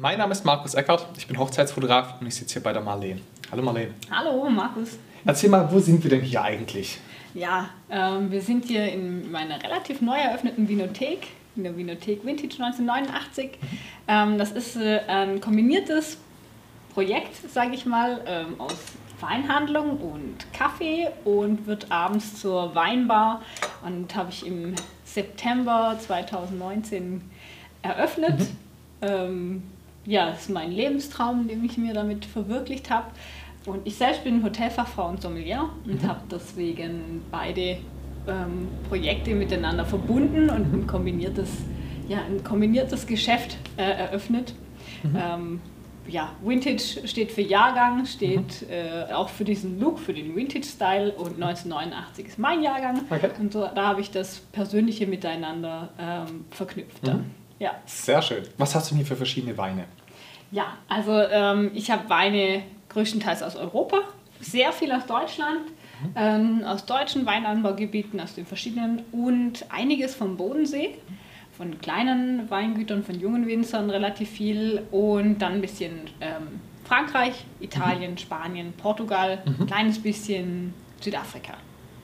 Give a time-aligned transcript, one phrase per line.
[0.00, 3.20] Mein Name ist Markus Eckert, ich bin Hochzeitsfotograf und ich sitze hier bei der Marleen.
[3.50, 3.94] Hallo Marleen.
[4.08, 4.96] Hallo Markus.
[5.24, 7.00] Erzähl mal, wo sind wir denn hier eigentlich?
[7.34, 11.26] Ja, ähm, wir sind hier in meiner relativ neu eröffneten Vinothek,
[11.56, 13.58] in der Vinothek Vintage 1989.
[14.06, 16.18] Ähm, das ist äh, ein kombiniertes
[16.94, 18.76] Projekt, sage ich mal, ähm, aus
[19.18, 23.42] Weinhandlung und Kaffee und wird abends zur Weinbar
[23.84, 27.20] und habe ich im September 2019
[27.82, 28.38] eröffnet.
[29.00, 29.62] Mhm.
[30.08, 33.08] Ja, das ist mein Lebenstraum, den ich mir damit verwirklicht habe.
[33.66, 36.08] Und ich selbst bin Hotelfachfrau und Sommelier und mhm.
[36.08, 37.76] habe deswegen beide
[38.26, 41.50] ähm, Projekte miteinander verbunden und ein kombiniertes,
[42.08, 44.54] ja, ein kombiniertes Geschäft äh, eröffnet.
[45.02, 45.18] Mhm.
[45.22, 45.60] Ähm,
[46.06, 48.70] ja, Vintage steht für Jahrgang, steht mhm.
[48.70, 53.02] äh, auch für diesen Look, für den Vintage-Style und 1989 ist mein Jahrgang.
[53.10, 53.28] Okay.
[53.38, 57.06] Und so, da habe ich das Persönliche miteinander ähm, verknüpft.
[57.06, 57.26] Mhm.
[57.58, 57.74] Ja.
[57.84, 58.44] Sehr schön.
[58.56, 59.84] Was hast du denn hier für verschiedene Weine?
[60.50, 63.98] Ja, also ähm, ich habe Weine größtenteils aus Europa,
[64.40, 65.66] sehr viel aus Deutschland,
[66.02, 66.10] mhm.
[66.16, 70.94] ähm, aus deutschen Weinanbaugebieten, aus den verschiedenen und einiges vom Bodensee,
[71.56, 78.12] von kleinen Weingütern, von jungen Winzern relativ viel und dann ein bisschen ähm, Frankreich, Italien,
[78.12, 78.18] mhm.
[78.18, 79.66] Spanien, Portugal, ein mhm.
[79.66, 81.54] kleines bisschen Südafrika.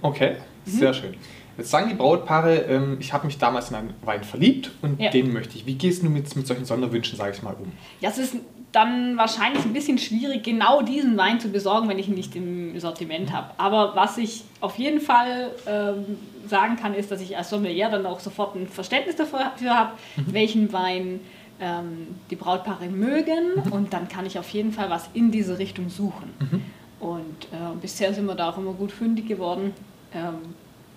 [0.03, 0.71] Okay, mhm.
[0.71, 1.15] sehr schön.
[1.57, 5.11] Jetzt sagen die Brautpaare, ähm, ich habe mich damals in einen Wein verliebt und ja.
[5.11, 5.67] den möchte ich.
[5.67, 7.73] Wie gehst du mit, mit solchen Sonderwünschen, sage ich mal, um?
[8.01, 8.37] Ja, es ist
[8.73, 12.79] dann wahrscheinlich ein bisschen schwierig, genau diesen Wein zu besorgen, wenn ich ihn nicht im
[12.81, 13.51] Sortiment habe.
[13.57, 18.05] Aber was ich auf jeden Fall ähm, sagen kann, ist, dass ich als Sommelier dann
[18.05, 20.33] auch sofort ein Verständnis dafür habe, mhm.
[20.33, 21.21] welchen Wein
[21.61, 23.63] ähm, die Brautpaare mögen.
[23.65, 23.73] Mhm.
[23.73, 26.31] Und dann kann ich auf jeden Fall was in diese Richtung suchen.
[26.41, 26.63] Mhm.
[26.99, 29.73] Und äh, bisher sind wir da auch immer gut fündig geworden.
[30.13, 30.55] Ähm,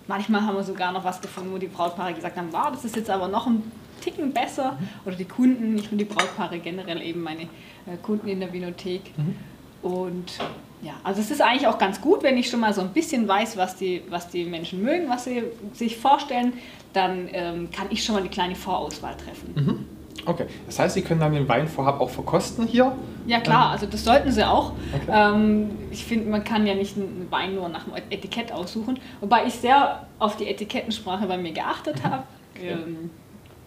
[0.08, 2.96] Manchmal haben wir sogar noch was gefunden, wo die Brautpaare gesagt haben, wow, das ist
[2.96, 3.62] jetzt aber noch ein
[4.00, 4.78] Ticken besser.
[5.04, 9.16] Oder die Kunden, nicht nur die Brautpaare, generell eben meine äh, Kunden in der Vinothek.
[9.16, 9.36] Mhm.
[9.82, 10.38] Und
[10.82, 13.28] ja, also es ist eigentlich auch ganz gut, wenn ich schon mal so ein bisschen
[13.28, 16.54] weiß, was die, was die Menschen mögen, was sie sich vorstellen,
[16.92, 19.54] dann ähm, kann ich schon mal eine kleine Vorauswahl treffen.
[19.54, 19.86] Mhm.
[20.24, 22.92] Okay, das heißt, Sie können dann den Wein vorab auch verkosten hier?
[23.28, 24.72] Ja klar, also das sollten Sie auch.
[24.94, 25.12] Okay.
[25.12, 29.46] Ähm, ich finde, man kann ja nicht einen Wein nur nach dem Etikett aussuchen, wobei
[29.46, 32.24] ich sehr auf die Etikettensprache bei mir geachtet habe.
[32.58, 32.70] Okay.
[32.70, 33.10] Ähm,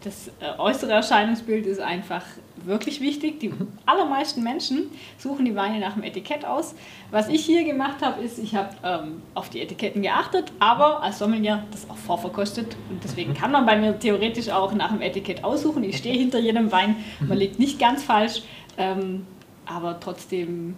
[0.03, 2.23] das äh, äußere Erscheinungsbild ist einfach
[2.65, 3.39] wirklich wichtig.
[3.39, 3.53] Die
[3.85, 6.75] allermeisten Menschen suchen die Weine nach dem Etikett aus.
[7.11, 11.19] Was ich hier gemacht habe, ist, ich habe ähm, auf die Etiketten geachtet, aber als
[11.19, 12.75] Sommelier das auch vorverkostet.
[12.89, 15.83] Und deswegen kann man bei mir theoretisch auch nach dem Etikett aussuchen.
[15.83, 18.41] Ich stehe hinter jedem Wein, man liegt nicht ganz falsch,
[18.77, 19.25] ähm,
[19.65, 20.75] aber trotzdem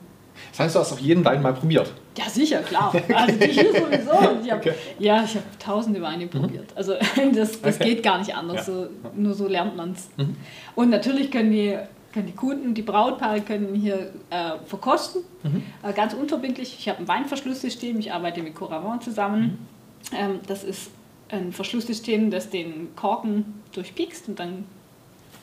[0.51, 1.91] das heißt, du hast auch jeden Wein mal probiert?
[2.17, 2.94] Ja, sicher, klar.
[3.13, 4.39] Also die hier sowieso.
[4.44, 4.73] Ich hab, okay.
[4.99, 6.29] Ja, ich habe tausende Weine mhm.
[6.29, 6.71] probiert.
[6.75, 6.94] Also
[7.33, 7.95] das, das okay.
[7.95, 8.67] geht gar nicht anders.
[8.67, 8.73] Ja.
[8.73, 10.09] So, nur so lernt man es.
[10.17, 10.35] Mhm.
[10.75, 11.77] Und natürlich können die,
[12.13, 15.23] können die Kunden, die Brautpaare können hier äh, verkosten.
[15.44, 15.63] Mhm.
[15.81, 16.75] Äh, ganz unverbindlich.
[16.79, 18.00] Ich habe ein Weinverschlusssystem.
[18.00, 19.67] Ich arbeite mit Coravon zusammen.
[20.11, 20.17] Mhm.
[20.17, 20.91] Ähm, das ist
[21.29, 24.65] ein Verschlusssystem, das den Korken durchpiekst und dann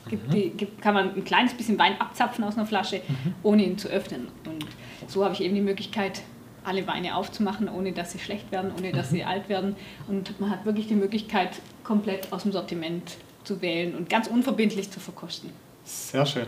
[0.09, 3.35] Gibt die, gibt, kann man ein kleines bisschen Wein abzapfen aus einer Flasche, mhm.
[3.43, 4.27] ohne ihn zu öffnen.
[4.45, 4.65] Und
[5.07, 6.21] so habe ich eben die Möglichkeit,
[6.63, 9.15] alle Weine aufzumachen, ohne dass sie schlecht werden, ohne dass mhm.
[9.15, 9.75] sie alt werden.
[10.07, 14.91] Und man hat wirklich die Möglichkeit, komplett aus dem Sortiment zu wählen und ganz unverbindlich
[14.91, 15.49] zu verkosten.
[15.83, 16.45] Sehr schön.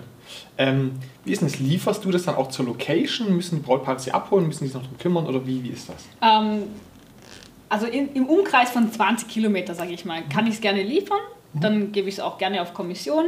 [0.58, 0.94] Ähm,
[1.26, 1.60] wie ist das?
[1.60, 3.36] Lieferst du das dann auch zur Location?
[3.36, 4.46] Müssen die Brautpaare sie abholen?
[4.48, 5.26] Müssen sie sich noch darum kümmern?
[5.26, 6.06] Oder wie, wie ist das?
[6.22, 6.64] Ähm,
[7.74, 11.18] also in, im Umkreis von 20 Kilometer, sage ich mal, kann ich es gerne liefern.
[11.56, 13.26] Dann gebe ich es auch gerne auf Kommission.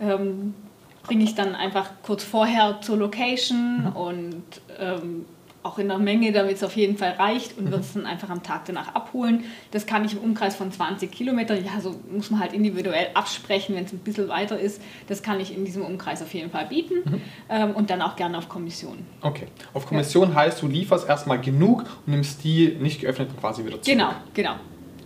[0.00, 0.54] Ähm,
[1.02, 3.92] Bringe ich dann einfach kurz vorher zur Location mhm.
[3.92, 4.44] und
[4.78, 5.26] ähm,
[5.64, 7.70] auch in der Menge, damit es auf jeden Fall reicht und mhm.
[7.72, 9.44] wird es dann einfach am Tag danach abholen.
[9.70, 13.74] Das kann ich im Umkreis von 20 Kilometern, ja, so muss man halt individuell absprechen,
[13.74, 14.80] wenn es ein bisschen weiter ist.
[15.08, 17.20] Das kann ich in diesem Umkreis auf jeden Fall bieten mhm.
[17.48, 18.98] ähm, und dann auch gerne auf Kommission.
[19.22, 20.34] Okay, auf Kommission ja.
[20.36, 23.86] heißt, du lieferst erstmal genug und nimmst die nicht geöffneten quasi wieder zurück.
[23.86, 24.56] Genau, genau.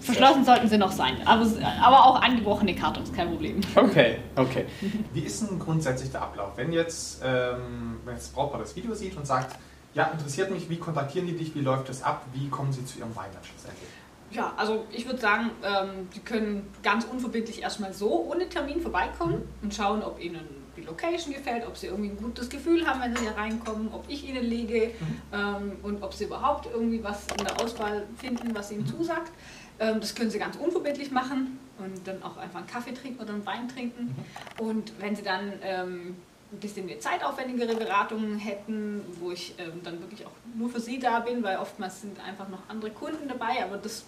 [0.00, 1.44] Verschlossen sollten sie noch sein, aber,
[1.82, 3.60] aber auch angebrochene Kartons, kein Problem.
[3.74, 4.66] Okay, okay.
[5.12, 6.52] Wie ist denn grundsätzlich der Ablauf?
[6.56, 9.56] Wenn jetzt, ähm, wenn jetzt Brautpaar das Video sieht und sagt,
[9.94, 12.98] ja, interessiert mich, wie kontaktieren die dich, wie läuft das ab, wie kommen sie zu
[12.98, 13.88] ihrem Wein schlussendlich?
[14.30, 19.36] Ja, also ich würde sagen, ähm, die können ganz unverbindlich erstmal so ohne Termin vorbeikommen
[19.36, 19.48] mhm.
[19.62, 20.46] und schauen, ob ihnen
[20.76, 24.04] die Location gefällt, ob sie irgendwie ein gutes Gefühl haben, wenn sie hier reinkommen, ob
[24.08, 25.20] ich ihnen lege mhm.
[25.32, 28.86] ähm, und ob sie überhaupt irgendwie was in der Auswahl finden, was ihnen mhm.
[28.86, 29.32] zusagt.
[29.80, 33.32] Ähm, das können Sie ganz unverbindlich machen und dann auch einfach einen Kaffee trinken oder
[33.32, 34.14] einen Wein trinken.
[34.58, 34.66] Mhm.
[34.66, 36.16] Und wenn Sie dann ähm,
[36.50, 40.98] ein bisschen mehr zeitaufwendigere Beratungen hätten, wo ich ähm, dann wirklich auch nur für Sie
[40.98, 44.04] da bin, weil oftmals sind einfach noch andere Kunden dabei, aber das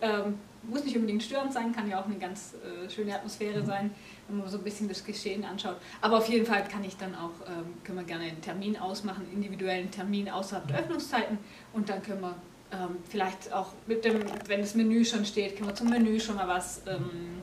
[0.00, 3.66] ähm, muss nicht unbedingt störend sein, kann ja auch eine ganz äh, schöne Atmosphäre mhm.
[3.66, 3.90] sein.
[4.28, 5.76] wenn man so ein bisschen das Geschehen anschaut.
[6.00, 9.26] Aber auf jeden Fall kann ich dann auch, ähm, können wir gerne einen Termin ausmachen,
[9.32, 11.38] individuellen Termin außerhalb der Öffnungszeiten
[11.72, 12.36] und dann können wir
[12.72, 16.36] ähm, vielleicht auch mit dem, wenn das Menü schon steht, können wir zum Menü schon
[16.36, 17.42] mal was ähm,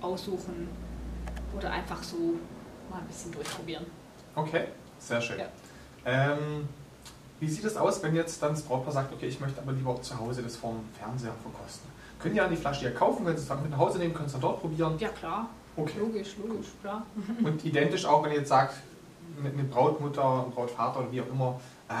[0.00, 0.68] aussuchen
[1.56, 2.38] oder einfach so
[2.92, 3.86] mal ein bisschen durchprobieren.
[4.34, 4.64] Okay,
[4.98, 5.38] sehr schön.
[5.38, 5.46] Ja.
[6.04, 6.68] Ähm,
[7.40, 10.00] wie sieht es aus, wenn jetzt dann das Brautpaar sagt, okay, ich möchte aber lieber
[10.00, 11.90] zu Hause das vorm Fernseher verkosten?
[12.20, 14.14] Können die dann die Flasche hier kaufen, können sie es dann mit nach Hause nehmen,
[14.14, 14.96] können es dann dort probieren?
[14.98, 15.98] Ja klar, Okay.
[15.98, 17.04] logisch, logisch, klar.
[17.42, 18.74] Und identisch auch, wenn ihr jetzt sagt,
[19.42, 21.92] mit eine Brautmutter, ein Brautvater oder wie auch immer, äh,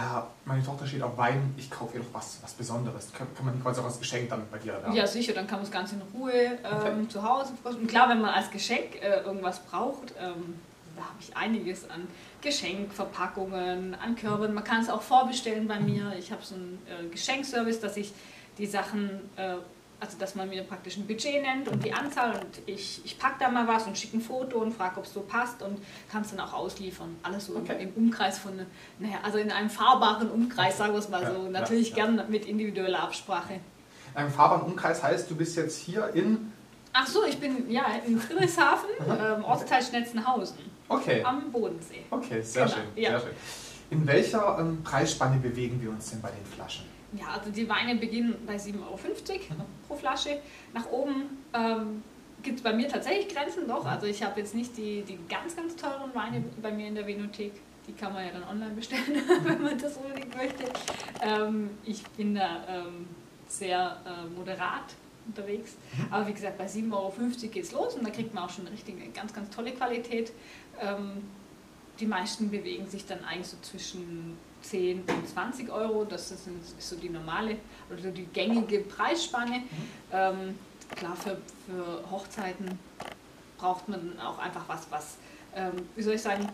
[0.44, 3.08] meine Tochter steht auf Wein, ich kaufe ihr doch was, was Besonderes.
[3.16, 4.94] Kann, kann man quasi auch als Geschenk dann bei dir erwerben?
[4.94, 7.08] Ja, sicher, dann kann man es ganz in Ruhe ähm, Okay.
[7.08, 7.82] zu Hause verkosten.
[7.82, 10.60] Und klar, wenn man als Geschenk äh, irgendwas braucht, ähm,
[10.96, 12.06] da habe ich einiges an
[12.40, 14.54] Geschenkverpackungen, an Körben.
[14.54, 16.12] Man kann es auch vorbestellen bei mir.
[16.18, 18.12] Ich habe so einen äh, Geschenkservice, dass ich
[18.58, 19.54] die Sachen, äh,
[20.00, 23.36] also dass man mir praktisch ein Budget nennt und die Anzahl und ich, ich packe
[23.38, 25.78] da mal was und schicke ein Foto und frage, ob es so passt und
[26.10, 27.16] kann es dann auch ausliefern.
[27.22, 27.82] Alles so Okay.
[27.82, 28.54] im Umkreis von,
[28.98, 31.48] naja, also in einem fahrbaren Umkreis, sagen wir es mal Ja, so.
[31.48, 31.96] Natürlich ja.
[31.96, 33.60] gern mit individueller Absprache.
[34.14, 36.52] Ein fahrbaren Umkreis heißt, du bist jetzt hier in.
[36.92, 40.58] Ach so, ich bin ja in Friedrichshafen, ähm, Ortsteil Schnetzenhausen,
[40.94, 42.02] Okay, am Bodensee.
[42.10, 43.10] okay, sehr Genau, schön, ja.
[43.10, 43.36] sehr schön.
[43.90, 46.86] In welcher ähm, Preisspanne bewegen wir uns denn bei den Flaschen?
[47.12, 48.98] Ja, also die Weine beginnen bei 7,50 Euro
[49.86, 50.38] pro Flasche.
[50.72, 52.02] Nach oben ähm,
[52.42, 53.84] gibt es bei mir tatsächlich Grenzen doch.
[53.84, 57.06] Also ich habe jetzt nicht die, die ganz, ganz teuren Weine bei mir in der
[57.06, 57.52] Vinothek.
[57.86, 60.64] Die kann man ja dann online bestellen, wenn man das unbedingt möchte.
[61.20, 63.06] Ähm, ich bin da ähm,
[63.48, 64.94] sehr äh, moderat
[65.26, 65.76] unterwegs.
[66.10, 67.12] Aber wie gesagt, bei 7,50 Euro
[67.50, 70.32] geht es los und da kriegt man auch schon eine richtige, ganz, ganz tolle Qualität.
[70.80, 71.22] Ähm,
[72.00, 76.04] die meisten bewegen sich dann eigentlich so zwischen 10 und 20 Euro.
[76.04, 76.48] Das ist,
[76.78, 77.56] so die normale
[77.90, 79.62] oder so die gängige Preisspanne.
[80.12, 80.58] Ähm,
[80.96, 82.78] klar, für, für Hochzeiten
[83.58, 85.16] braucht man auch einfach was, was,
[85.54, 86.48] ähm, wie soll ich sagen,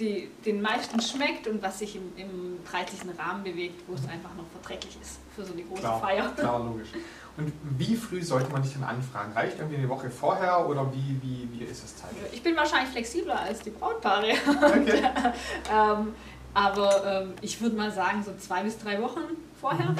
[0.00, 4.34] die, den meisten schmeckt und was sich im, im preislichen Rahmen bewegt, wo es einfach
[4.36, 6.32] noch verträglich ist für so eine große Klar, Feier.
[6.32, 6.88] klar, logisch.
[7.36, 9.32] Und wie früh sollte man dich denn anfragen?
[9.32, 12.22] Reicht irgendwie eine Woche vorher oder wie, wie, wie ist es zeitlich?
[12.32, 14.32] Ich bin wahrscheinlich flexibler als die Brautpaare.
[14.60, 15.02] Okay.
[15.72, 16.14] ähm,
[16.52, 19.20] aber ähm, ich würde mal sagen, so zwei bis drei Wochen
[19.60, 19.94] vorher.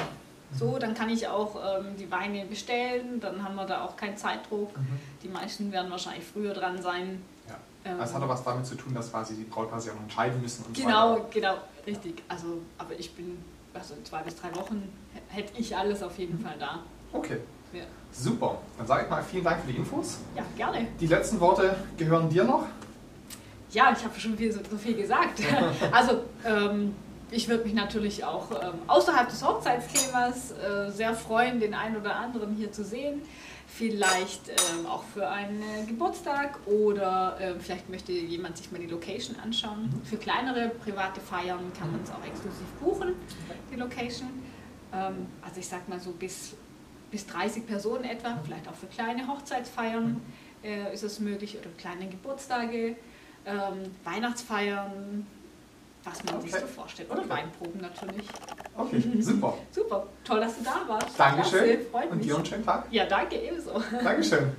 [0.53, 4.17] So, dann kann ich auch ähm, die Weine bestellen, dann haben wir da auch keinen
[4.17, 4.77] Zeitdruck.
[4.77, 4.99] Mhm.
[5.23, 7.21] Die meisten werden wahrscheinlich früher dran sein.
[7.85, 10.03] Ähm, Das hat auch was damit zu tun, dass quasi die Brautpaare sich auch noch
[10.03, 11.25] entscheiden müssen und so Genau, weiter.
[11.31, 11.53] genau,
[11.87, 12.21] richtig.
[12.27, 12.45] Also,
[12.77, 13.37] aber ich bin,
[13.73, 14.87] also in zwei bis drei Wochen
[15.29, 16.79] hätte ich alles auf jeden Fall da.
[17.13, 17.37] Okay,
[17.73, 18.57] Ja, super.
[18.77, 20.19] Dann sage ich mal vielen Dank für die Infos.
[20.35, 20.87] ja gerne.
[20.99, 22.65] Die letzten Worte gehören dir noch.
[23.71, 25.39] Ja, ich habe schon viel, so, so viel gesagt.
[25.91, 26.93] Also, ähm,
[27.33, 32.15] ich würde mich natürlich auch ähm, außerhalb des Hochzeitsthemas äh, sehr freuen, den einen oder
[32.17, 33.21] anderen hier zu sehen.
[33.77, 38.87] Vielleicht ähm, auch für einen äh, Geburtstag oder äh, vielleicht möchte jemand sich mal die
[38.87, 39.89] Location anschauen.
[40.03, 43.15] Für kleinere private Feiern kann man es auch exklusiv buchen,
[43.71, 44.29] die Location.
[44.93, 46.53] Ähm, also ich sag mal so bis,
[47.11, 50.21] bis 30 Personen etwa, vielleicht auch für kleine Hochzeitsfeiern
[50.63, 52.97] äh, ist es möglich oder kleine Geburtstage,
[53.45, 55.25] ähm, Weihnachtsfeiern,
[56.03, 56.61] was man sich Okay.
[56.61, 57.09] so vorstellt.
[57.09, 57.29] Oder Okay.
[57.29, 58.27] Weinproben natürlich.
[58.77, 59.57] Okay, super.
[59.71, 61.19] Super, toll, dass du da warst.
[61.19, 61.59] Dankeschön.
[61.63, 62.27] Klasse, freut Und mich.
[62.27, 62.85] dir einen schönen Tag.
[62.91, 63.81] Ja, danke ebenso.
[64.03, 64.51] Dankeschön.